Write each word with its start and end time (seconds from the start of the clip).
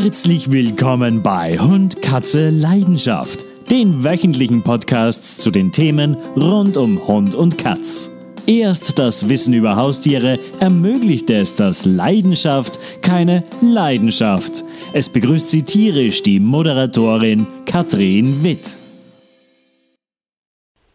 Herzlich 0.00 0.52
willkommen 0.52 1.22
bei 1.22 1.58
Hund, 1.58 2.00
Katze, 2.02 2.50
Leidenschaft, 2.50 3.44
den 3.68 4.04
wöchentlichen 4.04 4.62
Podcasts 4.62 5.38
zu 5.38 5.50
den 5.50 5.72
Themen 5.72 6.16
rund 6.36 6.76
um 6.76 7.08
Hund 7.08 7.34
und 7.34 7.58
Katz. 7.58 8.08
Erst 8.46 8.96
das 9.00 9.28
Wissen 9.28 9.54
über 9.54 9.74
Haustiere 9.74 10.38
ermöglicht 10.60 11.30
es, 11.30 11.56
dass 11.56 11.84
Leidenschaft 11.84 12.78
keine 13.02 13.42
Leidenschaft. 13.60 14.62
Es 14.92 15.08
begrüßt 15.08 15.50
Sie 15.50 15.64
tierisch 15.64 16.22
die 16.22 16.38
Moderatorin 16.38 17.48
Katrin 17.66 18.44
Witt. 18.44 18.77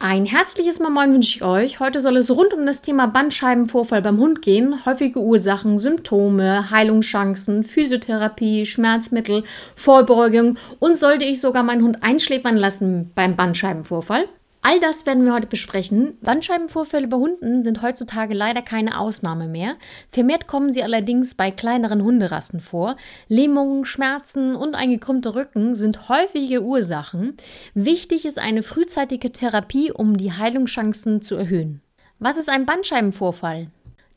Ein 0.05 0.25
herzliches 0.25 0.81
Moin 0.81 1.13
wünsche 1.13 1.37
ich 1.37 1.43
euch. 1.43 1.79
Heute 1.79 2.01
soll 2.01 2.17
es 2.17 2.29
rund 2.29 2.53
um 2.53 2.65
das 2.65 2.81
Thema 2.81 3.05
Bandscheibenvorfall 3.07 4.01
beim 4.01 4.17
Hund 4.17 4.41
gehen. 4.41 4.85
Häufige 4.85 5.21
Ursachen, 5.21 5.77
Symptome, 5.77 6.69
Heilungschancen, 6.69 7.63
Physiotherapie, 7.63 8.65
Schmerzmittel, 8.65 9.45
Vorbeugung 9.77 10.57
und 10.79 10.97
sollte 10.97 11.23
ich 11.23 11.39
sogar 11.39 11.63
meinen 11.63 11.83
Hund 11.85 12.03
einschläfern 12.03 12.57
lassen 12.57 13.11
beim 13.15 13.37
Bandscheibenvorfall? 13.37 14.27
All 14.65 14.79
das 14.79 15.05
werden 15.05 15.25
wir 15.25 15.33
heute 15.33 15.47
besprechen. 15.47 16.17
Bandscheibenvorfälle 16.21 17.07
bei 17.07 17.17
Hunden 17.17 17.63
sind 17.63 17.81
heutzutage 17.81 18.33
leider 18.33 18.61
keine 18.61 18.97
Ausnahme 18.97 19.49
mehr. 19.49 19.75
Vermehrt 20.09 20.47
kommen 20.47 20.71
sie 20.71 20.81
allerdings 20.81 21.35
bei 21.35 21.51
kleineren 21.51 22.01
Hunderassen 22.01 22.61
vor. 22.61 22.95
Lähmungen, 23.27 23.83
Schmerzen 23.83 24.55
und 24.55 24.75
ein 24.75 24.89
gekrümmter 24.89 25.35
Rücken 25.35 25.75
sind 25.75 26.07
häufige 26.07 26.63
Ursachen. 26.63 27.35
Wichtig 27.73 28.23
ist 28.23 28.39
eine 28.39 28.63
frühzeitige 28.63 29.33
Therapie, 29.33 29.91
um 29.91 30.15
die 30.15 30.31
Heilungschancen 30.31 31.21
zu 31.21 31.35
erhöhen. 31.35 31.81
Was 32.19 32.37
ist 32.37 32.47
ein 32.47 32.65
Bandscheibenvorfall? 32.65 33.67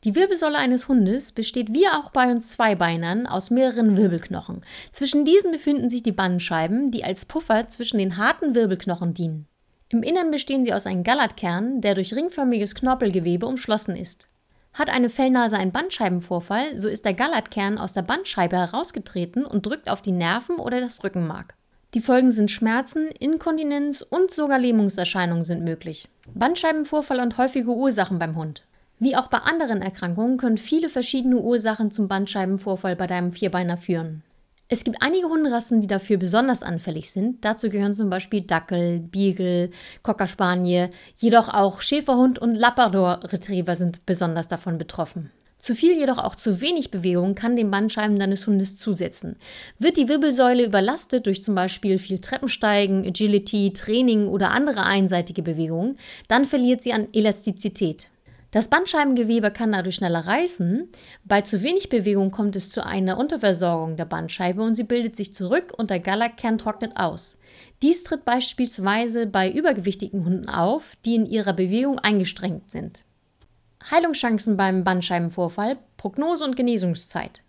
Die 0.05 0.15
Wirbelsäule 0.15 0.57
eines 0.57 0.87
Hundes 0.87 1.33
besteht 1.33 1.73
wie 1.73 1.89
auch 1.89 2.11
bei 2.11 2.31
uns 2.31 2.51
Zweibeinern 2.51 3.27
aus 3.27 3.49
mehreren 3.49 3.97
Wirbelknochen. 3.97 4.61
Zwischen 4.93 5.25
diesen 5.25 5.51
befinden 5.51 5.89
sich 5.89 6.03
die 6.03 6.13
Bandscheiben, 6.13 6.89
die 6.89 7.03
als 7.03 7.25
Puffer 7.25 7.67
zwischen 7.67 7.97
den 7.97 8.15
harten 8.15 8.55
Wirbelknochen 8.55 9.13
dienen. 9.13 9.45
Im 9.89 10.03
Innern 10.03 10.31
bestehen 10.31 10.65
sie 10.65 10.73
aus 10.73 10.85
einem 10.85 11.03
Gallatkern, 11.03 11.79
der 11.79 11.95
durch 11.95 12.13
ringförmiges 12.13 12.75
Knorpelgewebe 12.75 13.45
umschlossen 13.45 13.95
ist. 13.95 14.27
Hat 14.73 14.89
eine 14.89 15.09
Fellnase 15.09 15.57
einen 15.57 15.71
Bandscheibenvorfall, 15.71 16.77
so 16.77 16.87
ist 16.87 17.05
der 17.05 17.13
Gallatkern 17.13 17.77
aus 17.77 17.93
der 17.93 18.01
Bandscheibe 18.01 18.57
herausgetreten 18.57 19.45
und 19.45 19.65
drückt 19.65 19.89
auf 19.89 20.01
die 20.01 20.11
Nerven 20.11 20.57
oder 20.57 20.81
das 20.81 21.03
Rückenmark. 21.03 21.55
Die 21.93 22.01
Folgen 22.01 22.31
sind 22.31 22.51
Schmerzen, 22.51 23.07
Inkontinenz 23.07 24.01
und 24.01 24.29
sogar 24.29 24.59
Lähmungserscheinungen 24.59 25.45
sind 25.45 25.63
möglich. 25.63 26.09
Bandscheibenvorfall 26.33 27.21
und 27.21 27.37
häufige 27.37 27.71
Ursachen 27.71 28.19
beim 28.19 28.35
Hund. 28.35 28.63
Wie 28.99 29.15
auch 29.15 29.27
bei 29.27 29.37
anderen 29.37 29.81
Erkrankungen 29.81 30.37
können 30.37 30.57
viele 30.57 30.89
verschiedene 30.89 31.37
Ursachen 31.37 31.91
zum 31.91 32.09
Bandscheibenvorfall 32.09 32.97
bei 32.97 33.07
deinem 33.07 33.31
Vierbeiner 33.31 33.77
führen. 33.77 34.23
Es 34.69 34.83
gibt 34.83 34.97
einige 35.01 35.27
Hunderassen, 35.27 35.79
die 35.79 35.87
dafür 35.87 36.17
besonders 36.17 36.61
anfällig 36.61 37.09
sind. 37.11 37.45
Dazu 37.45 37.69
gehören 37.69 37.95
zum 37.95 38.09
Beispiel 38.09 38.41
Dackel, 38.41 38.99
Beagle, 38.99 39.69
Cocker 40.03 40.27
Spaniel. 40.27 40.89
Jedoch 41.15 41.47
auch 41.47 41.81
Schäferhund 41.81 42.37
und 42.37 42.55
Labrador 42.55 43.21
Retriever 43.23 43.77
sind 43.77 44.05
besonders 44.05 44.49
davon 44.49 44.77
betroffen. 44.77 45.31
Zu 45.57 45.73
viel, 45.73 45.97
jedoch 45.97 46.17
auch 46.19 46.35
zu 46.35 46.61
wenig 46.61 46.91
Bewegung 46.91 47.33
kann 47.33 47.55
den 47.55 47.71
Bandscheiben 47.71 48.19
deines 48.19 48.45
Hundes 48.45 48.77
zusetzen. 48.77 49.37
Wird 49.79 49.97
die 49.97 50.07
Wirbelsäule 50.07 50.65
überlastet 50.65 51.25
durch 51.25 51.41
zum 51.41 51.55
Beispiel 51.55 51.97
viel 51.97 52.19
Treppensteigen, 52.19 53.07
Agility, 53.07 53.73
Training 53.73 54.27
oder 54.27 54.51
andere 54.51 54.83
einseitige 54.83 55.41
Bewegungen, 55.41 55.97
dann 56.27 56.45
verliert 56.45 56.83
sie 56.83 56.93
an 56.93 57.07
Elastizität. 57.11 58.09
Das 58.51 58.69
Bandscheibengewebe 58.69 59.51
kann 59.51 59.73
dadurch 59.73 59.95
schneller 59.95 60.25
reißen. 60.25 60.89
Bei 61.25 61.41
zu 61.41 61.63
wenig 61.63 61.89
Bewegung 61.89 62.31
kommt 62.31 62.55
es 62.55 62.69
zu 62.69 62.85
einer 62.85 63.17
Unterversorgung 63.17 63.97
der 63.97 64.05
Bandscheibe 64.05 64.61
und 64.61 64.73
sie 64.73 64.85
bildet 64.85 65.17
sich 65.17 65.33
zurück 65.33 65.73
und 65.77 65.89
der 65.89 65.99
Gallakern 65.99 66.57
trocknet 66.57 66.95
aus. 66.95 67.37
Dies 67.81 68.03
tritt 68.03 68.23
beispielsweise 68.23 69.27
bei 69.27 69.51
übergewichtigen 69.51 70.23
Hunden 70.23 70.47
auf, 70.47 70.95
die 71.03 71.15
in 71.15 71.25
ihrer 71.25 71.53
Bewegung 71.53 71.99
eingestrengt 71.99 72.71
sind. 72.71 73.03
Heilungschancen 73.91 74.55
beim 74.55 74.83
Bandscheibenvorfall, 74.83 75.77
Prognose 75.97 76.43
und 76.43 76.55
Genesungszeit. 76.55 77.43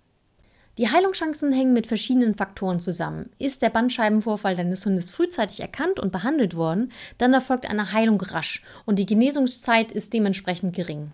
Die 0.79 0.89
Heilungschancen 0.89 1.51
hängen 1.51 1.73
mit 1.73 1.89
verschiedenen 1.89 2.37
Faktoren 2.37 2.79
zusammen. 2.79 3.31
Ist 3.39 3.63
der 3.63 3.71
Bandscheibenvorfall 3.71 4.55
deines 4.55 4.87
Hundes 4.87 5.11
frühzeitig 5.11 5.59
erkannt 5.59 5.99
und 5.99 6.13
behandelt 6.13 6.55
worden, 6.55 6.93
dann 7.19 7.35
erfolgt 7.35 7.69
eine 7.69 7.93
Heilung 7.93 8.21
rasch 8.21 8.63
und 8.87 9.01
die 9.01 9.07
Genesungszeit 9.07 9.91
ist 9.91 10.13
dementsprechend 10.13 10.77
gering. 10.77 11.11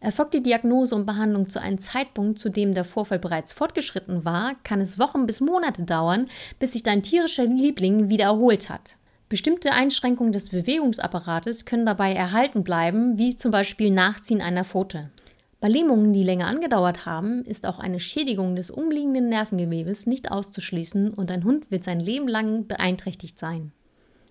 Erfolgt 0.00 0.32
die 0.32 0.42
Diagnose 0.42 0.94
und 0.94 1.04
Behandlung 1.04 1.50
zu 1.50 1.60
einem 1.60 1.78
Zeitpunkt, 1.78 2.38
zu 2.38 2.48
dem 2.48 2.72
der 2.72 2.84
Vorfall 2.84 3.18
bereits 3.18 3.52
fortgeschritten 3.52 4.24
war, 4.24 4.54
kann 4.64 4.80
es 4.80 4.98
Wochen 4.98 5.26
bis 5.26 5.42
Monate 5.42 5.82
dauern, 5.82 6.24
bis 6.58 6.72
sich 6.72 6.82
dein 6.82 7.02
tierischer 7.02 7.44
Liebling 7.44 8.08
wieder 8.08 8.24
erholt 8.24 8.70
hat. 8.70 8.96
Bestimmte 9.28 9.72
Einschränkungen 9.72 10.32
des 10.32 10.48
Bewegungsapparates 10.48 11.66
können 11.66 11.84
dabei 11.84 12.14
erhalten 12.14 12.64
bleiben, 12.64 13.18
wie 13.18 13.36
zum 13.36 13.50
Beispiel 13.50 13.90
Nachziehen 13.90 14.40
einer 14.40 14.64
Pfote. 14.64 15.10
Bei 15.58 15.68
Lähmungen, 15.68 16.12
die 16.12 16.22
länger 16.22 16.48
angedauert 16.48 17.06
haben, 17.06 17.42
ist 17.44 17.66
auch 17.66 17.78
eine 17.78 17.98
Schädigung 17.98 18.56
des 18.56 18.70
umliegenden 18.70 19.30
Nervengewebes 19.30 20.06
nicht 20.06 20.30
auszuschließen 20.30 21.14
und 21.14 21.30
dein 21.30 21.44
Hund 21.44 21.70
wird 21.70 21.84
sein 21.84 21.98
Leben 21.98 22.28
lang 22.28 22.66
beeinträchtigt 22.66 23.38
sein. 23.38 23.72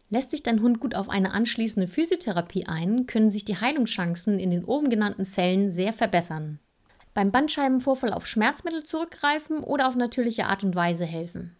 Lässt 0.09 0.29
sich 0.29 0.43
dein 0.43 0.61
Hund 0.61 0.79
gut 0.79 0.93
auf 0.93 1.09
eine 1.09 1.33
anschließende 1.33 1.87
Physiotherapie 1.87 2.67
ein, 2.67 3.07
können 3.07 3.31
sich 3.31 3.43
die 3.43 3.59
Heilungschancen 3.59 4.39
in 4.39 4.51
den 4.51 4.63
oben 4.63 4.89
genannten 4.89 5.25
Fällen 5.25 5.71
sehr 5.71 5.93
verbessern. 5.93 6.59
Beim 7.15 7.31
Bandscheibenvorfall 7.31 8.13
auf 8.13 8.27
Schmerzmittel 8.27 8.83
zurückgreifen 8.83 9.61
oder 9.61 9.87
auf 9.87 9.95
natürliche 9.95 10.45
Art 10.45 10.63
und 10.63 10.75
Weise 10.75 11.05
helfen. 11.05 11.55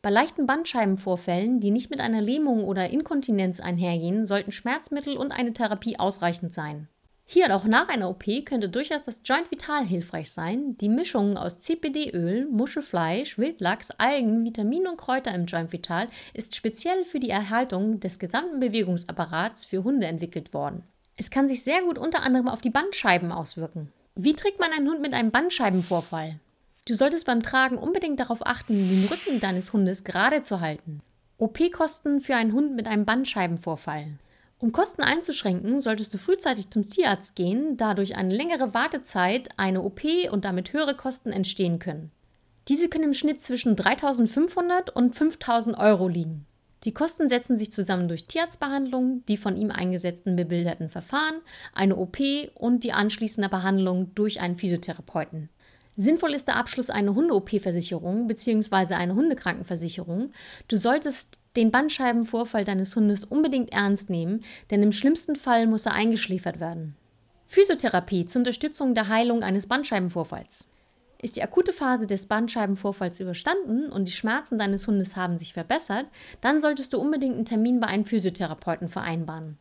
Bei 0.00 0.10
leichten 0.10 0.46
Bandscheibenvorfällen, 0.46 1.58
die 1.58 1.72
nicht 1.72 1.90
mit 1.90 1.98
einer 1.98 2.20
Lähmung 2.20 2.62
oder 2.62 2.88
Inkontinenz 2.88 3.58
einhergehen, 3.58 4.24
sollten 4.24 4.52
Schmerzmittel 4.52 5.16
und 5.16 5.32
eine 5.32 5.52
Therapie 5.52 5.98
ausreichend 5.98 6.54
sein. 6.54 6.86
Hier 7.28 7.46
und 7.46 7.52
auch 7.52 7.64
nach 7.64 7.88
einer 7.88 8.08
OP 8.08 8.24
könnte 8.44 8.68
durchaus 8.68 9.02
das 9.02 9.20
Joint 9.24 9.50
Vital 9.50 9.84
hilfreich 9.84 10.30
sein. 10.30 10.78
Die 10.78 10.88
Mischung 10.88 11.36
aus 11.36 11.58
CPD-Öl, 11.58 12.46
Muschelfleisch, 12.46 13.36
Wildlachs, 13.36 13.90
Algen, 13.90 14.44
Vitamine 14.44 14.88
und 14.88 14.96
Kräuter 14.96 15.34
im 15.34 15.46
Joint 15.46 15.72
Vital 15.72 16.06
ist 16.34 16.54
speziell 16.54 17.04
für 17.04 17.18
die 17.18 17.30
Erhaltung 17.30 17.98
des 17.98 18.20
gesamten 18.20 18.60
Bewegungsapparats 18.60 19.64
für 19.64 19.82
Hunde 19.82 20.06
entwickelt 20.06 20.54
worden. 20.54 20.84
Es 21.16 21.30
kann 21.30 21.48
sich 21.48 21.64
sehr 21.64 21.82
gut 21.82 21.98
unter 21.98 22.22
anderem 22.22 22.46
auf 22.46 22.60
die 22.60 22.70
Bandscheiben 22.70 23.32
auswirken. 23.32 23.92
Wie 24.14 24.34
trägt 24.34 24.60
man 24.60 24.70
einen 24.70 24.88
Hund 24.88 25.00
mit 25.00 25.12
einem 25.12 25.32
Bandscheibenvorfall? 25.32 26.38
Du 26.84 26.94
solltest 26.94 27.26
beim 27.26 27.42
Tragen 27.42 27.76
unbedingt 27.76 28.20
darauf 28.20 28.46
achten, 28.46 28.74
den 28.74 29.08
Rücken 29.10 29.40
deines 29.40 29.72
Hundes 29.72 30.04
gerade 30.04 30.42
zu 30.42 30.60
halten. 30.60 31.00
OP-Kosten 31.38 32.20
für 32.20 32.36
einen 32.36 32.52
Hund 32.52 32.76
mit 32.76 32.86
einem 32.86 33.04
Bandscheibenvorfall. 33.04 34.12
Um 34.58 34.72
Kosten 34.72 35.02
einzuschränken, 35.02 35.80
solltest 35.80 36.14
du 36.14 36.18
frühzeitig 36.18 36.70
zum 36.70 36.86
Tierarzt 36.86 37.36
gehen, 37.36 37.76
da 37.76 37.92
durch 37.92 38.16
eine 38.16 38.34
längere 38.34 38.72
Wartezeit 38.72 39.50
eine 39.58 39.82
OP 39.82 40.02
und 40.30 40.46
damit 40.46 40.72
höhere 40.72 40.94
Kosten 40.94 41.30
entstehen 41.30 41.78
können. 41.78 42.10
Diese 42.68 42.88
können 42.88 43.04
im 43.04 43.14
Schnitt 43.14 43.42
zwischen 43.42 43.76
3.500 43.76 44.90
und 44.90 45.14
5.000 45.14 45.78
Euro 45.78 46.08
liegen. 46.08 46.46
Die 46.84 46.92
Kosten 46.92 47.28
setzen 47.28 47.56
sich 47.56 47.70
zusammen 47.70 48.08
durch 48.08 48.26
Tierarztbehandlung, 48.26 49.24
die 49.28 49.36
von 49.36 49.56
ihm 49.56 49.70
eingesetzten 49.70 50.36
bebilderten 50.36 50.88
Verfahren, 50.88 51.40
eine 51.74 51.96
OP 51.96 52.18
und 52.54 52.82
die 52.82 52.92
anschließende 52.92 53.48
Behandlung 53.48 54.14
durch 54.14 54.40
einen 54.40 54.56
Physiotherapeuten. 54.56 55.48
Sinnvoll 55.98 56.34
ist 56.34 56.46
der 56.46 56.56
Abschluss 56.56 56.90
einer 56.90 57.14
Hunde-OP-Versicherung 57.14 58.26
bzw. 58.26 58.94
eine 58.94 59.14
Hundekrankenversicherung. 59.14 60.30
Du 60.68 60.76
solltest 60.76 61.38
den 61.56 61.70
Bandscheibenvorfall 61.70 62.64
deines 62.64 62.94
Hundes 62.94 63.24
unbedingt 63.24 63.72
ernst 63.72 64.10
nehmen, 64.10 64.44
denn 64.70 64.82
im 64.82 64.92
schlimmsten 64.92 65.36
Fall 65.36 65.66
muss 65.66 65.86
er 65.86 65.92
eingeschläfert 65.92 66.60
werden. 66.60 66.96
Physiotherapie 67.46 68.26
zur 68.26 68.40
Unterstützung 68.40 68.94
der 68.94 69.08
Heilung 69.08 69.42
eines 69.42 69.66
Bandscheibenvorfalls. 69.66 70.68
Ist 71.22 71.36
die 71.36 71.42
akute 71.42 71.72
Phase 71.72 72.06
des 72.06 72.26
Bandscheibenvorfalls 72.26 73.18
überstanden 73.20 73.90
und 73.90 74.06
die 74.06 74.12
Schmerzen 74.12 74.58
deines 74.58 74.86
Hundes 74.86 75.16
haben 75.16 75.38
sich 75.38 75.54
verbessert, 75.54 76.06
dann 76.42 76.60
solltest 76.60 76.92
du 76.92 76.98
unbedingt 76.98 77.36
einen 77.36 77.46
Termin 77.46 77.80
bei 77.80 77.86
einem 77.86 78.04
Physiotherapeuten 78.04 78.88
vereinbaren. 78.88 79.56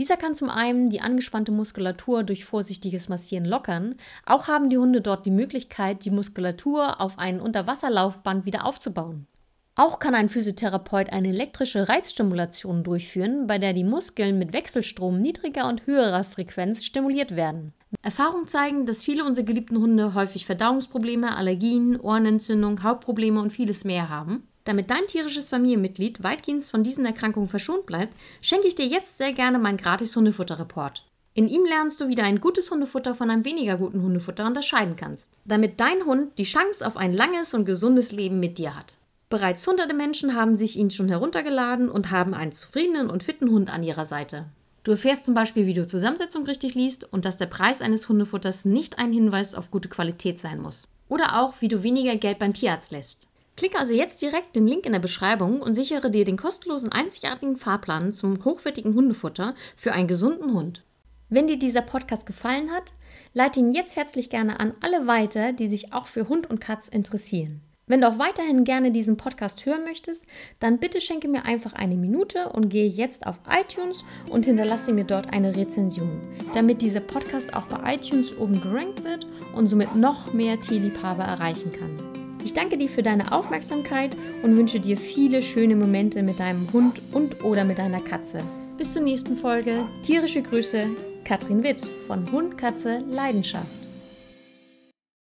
Dieser 0.00 0.16
kann 0.16 0.34
zum 0.34 0.48
einen 0.48 0.88
die 0.88 1.02
angespannte 1.02 1.52
Muskulatur 1.52 2.22
durch 2.22 2.46
vorsichtiges 2.46 3.10
Massieren 3.10 3.44
lockern, 3.44 3.96
auch 4.24 4.48
haben 4.48 4.70
die 4.70 4.78
Hunde 4.78 5.02
dort 5.02 5.26
die 5.26 5.30
Möglichkeit, 5.30 6.06
die 6.06 6.10
Muskulatur 6.10 7.02
auf 7.02 7.18
ein 7.18 7.38
Unterwasserlaufband 7.38 8.46
wieder 8.46 8.64
aufzubauen. 8.64 9.26
Auch 9.74 9.98
kann 9.98 10.14
ein 10.14 10.30
Physiotherapeut 10.30 11.12
eine 11.12 11.28
elektrische 11.28 11.90
Reizstimulation 11.90 12.82
durchführen, 12.82 13.46
bei 13.46 13.58
der 13.58 13.74
die 13.74 13.84
Muskeln 13.84 14.38
mit 14.38 14.54
Wechselstrom 14.54 15.20
niedriger 15.20 15.68
und 15.68 15.86
höherer 15.86 16.24
Frequenz 16.24 16.82
stimuliert 16.82 17.36
werden. 17.36 17.74
Erfahrungen 18.00 18.48
zeigen, 18.48 18.86
dass 18.86 19.04
viele 19.04 19.26
unserer 19.26 19.44
geliebten 19.44 19.76
Hunde 19.76 20.14
häufig 20.14 20.46
Verdauungsprobleme, 20.46 21.36
Allergien, 21.36 22.00
Ohrenentzündung, 22.00 22.82
Hautprobleme 22.82 23.38
und 23.38 23.52
vieles 23.52 23.84
mehr 23.84 24.08
haben. 24.08 24.48
Damit 24.70 24.88
dein 24.88 25.08
tierisches 25.08 25.50
Familienmitglied 25.50 26.22
weitgehend 26.22 26.62
von 26.62 26.84
diesen 26.84 27.04
Erkrankungen 27.04 27.48
verschont 27.48 27.86
bleibt, 27.86 28.16
schenke 28.40 28.68
ich 28.68 28.76
dir 28.76 28.86
jetzt 28.86 29.18
sehr 29.18 29.32
gerne 29.32 29.58
meinen 29.58 29.78
gratis 29.78 30.14
Hundefutterreport. 30.14 31.04
In 31.34 31.48
ihm 31.48 31.64
lernst 31.64 32.00
du, 32.00 32.06
wie 32.06 32.14
du 32.14 32.22
ein 32.22 32.40
gutes 32.40 32.70
Hundefutter 32.70 33.16
von 33.16 33.30
einem 33.30 33.44
weniger 33.44 33.78
guten 33.78 34.00
Hundefutter 34.00 34.46
unterscheiden 34.46 34.94
kannst, 34.94 35.40
damit 35.44 35.80
dein 35.80 36.04
Hund 36.06 36.38
die 36.38 36.44
Chance 36.44 36.86
auf 36.86 36.96
ein 36.96 37.12
langes 37.12 37.52
und 37.52 37.64
gesundes 37.64 38.12
Leben 38.12 38.38
mit 38.38 38.58
dir 38.58 38.76
hat. 38.76 38.96
Bereits 39.28 39.66
hunderte 39.66 39.92
Menschen 39.92 40.36
haben 40.36 40.54
sich 40.54 40.78
ihn 40.78 40.92
schon 40.92 41.08
heruntergeladen 41.08 41.88
und 41.88 42.12
haben 42.12 42.32
einen 42.32 42.52
zufriedenen 42.52 43.10
und 43.10 43.24
fitten 43.24 43.50
Hund 43.50 43.74
an 43.74 43.82
ihrer 43.82 44.06
Seite. 44.06 44.44
Du 44.84 44.92
erfährst 44.92 45.24
zum 45.24 45.34
Beispiel, 45.34 45.66
wie 45.66 45.74
du 45.74 45.84
Zusammensetzung 45.84 46.44
richtig 46.44 46.76
liest 46.76 47.12
und 47.12 47.24
dass 47.24 47.36
der 47.36 47.46
Preis 47.46 47.82
eines 47.82 48.08
Hundefutters 48.08 48.66
nicht 48.66 49.00
ein 49.00 49.12
Hinweis 49.12 49.56
auf 49.56 49.72
gute 49.72 49.88
Qualität 49.88 50.38
sein 50.38 50.60
muss. 50.60 50.86
Oder 51.08 51.42
auch, 51.42 51.54
wie 51.58 51.66
du 51.66 51.82
weniger 51.82 52.14
Geld 52.14 52.38
beim 52.38 52.54
Tierarzt 52.54 52.92
lässt. 52.92 53.26
Klicke 53.60 53.78
also 53.78 53.92
jetzt 53.92 54.22
direkt 54.22 54.56
den 54.56 54.66
Link 54.66 54.86
in 54.86 54.92
der 54.92 55.00
Beschreibung 55.00 55.60
und 55.60 55.74
sichere 55.74 56.10
dir 56.10 56.24
den 56.24 56.38
kostenlosen 56.38 56.90
einzigartigen 56.90 57.58
Fahrplan 57.58 58.10
zum 58.10 58.42
hochwertigen 58.42 58.94
Hundefutter 58.94 59.54
für 59.76 59.92
einen 59.92 60.08
gesunden 60.08 60.54
Hund. 60.54 60.82
Wenn 61.28 61.46
dir 61.46 61.58
dieser 61.58 61.82
Podcast 61.82 62.24
gefallen 62.24 62.70
hat, 62.70 62.94
leite 63.34 63.60
ihn 63.60 63.72
jetzt 63.72 63.96
herzlich 63.96 64.30
gerne 64.30 64.60
an 64.60 64.72
alle 64.80 65.06
weiter, 65.06 65.52
die 65.52 65.68
sich 65.68 65.92
auch 65.92 66.06
für 66.06 66.26
Hund 66.26 66.48
und 66.48 66.62
Katz 66.62 66.88
interessieren. 66.88 67.60
Wenn 67.86 68.00
du 68.00 68.08
auch 68.08 68.18
weiterhin 68.18 68.64
gerne 68.64 68.92
diesen 68.92 69.18
Podcast 69.18 69.66
hören 69.66 69.84
möchtest, 69.84 70.26
dann 70.58 70.78
bitte 70.78 70.98
schenke 70.98 71.28
mir 71.28 71.44
einfach 71.44 71.74
eine 71.74 71.96
Minute 71.96 72.48
und 72.48 72.70
gehe 72.70 72.88
jetzt 72.88 73.26
auf 73.26 73.36
iTunes 73.46 74.04
und 74.30 74.46
hinterlasse 74.46 74.94
mir 74.94 75.04
dort 75.04 75.34
eine 75.34 75.54
Rezension, 75.54 76.18
damit 76.54 76.80
dieser 76.80 77.00
Podcast 77.00 77.52
auch 77.52 77.66
bei 77.66 77.96
iTunes 77.96 78.34
oben 78.38 78.58
gerankt 78.58 79.04
wird 79.04 79.26
und 79.54 79.66
somit 79.66 79.96
noch 79.96 80.32
mehr 80.32 80.58
Tierliebhaber 80.58 81.24
erreichen 81.24 81.72
kann. 81.72 82.09
Ich 82.44 82.52
danke 82.54 82.78
dir 82.78 82.88
für 82.88 83.02
deine 83.02 83.32
Aufmerksamkeit 83.32 84.10
und 84.42 84.56
wünsche 84.56 84.80
dir 84.80 84.96
viele 84.96 85.42
schöne 85.42 85.76
Momente 85.76 86.22
mit 86.22 86.40
deinem 86.40 86.72
Hund 86.72 87.00
und 87.12 87.44
oder 87.44 87.64
mit 87.64 87.78
deiner 87.78 88.00
Katze. 88.00 88.42
Bis 88.78 88.92
zur 88.92 89.02
nächsten 89.02 89.36
Folge. 89.36 89.86
Tierische 90.02 90.42
Grüße, 90.42 90.86
Katrin 91.24 91.62
Witt 91.62 91.82
von 92.06 92.30
Hund, 92.32 92.56
Katze, 92.56 93.04
Leidenschaft. 93.10 93.79